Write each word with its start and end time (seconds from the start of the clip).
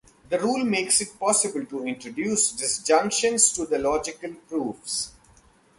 The 0.29 0.39
rule 0.39 0.65
makes 0.65 0.99
it 1.01 1.19
possible 1.19 1.63
to 1.67 1.85
introduce 1.85 2.53
disjunctions 2.53 3.51
to 3.53 3.63
logical 3.77 4.33
proofs. 4.49 5.11